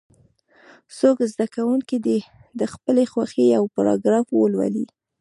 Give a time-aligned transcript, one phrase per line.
[0.97, 2.19] څو زده کوونکي دې
[2.59, 4.85] د خپلې خوښې یو پاراګراف ولولي.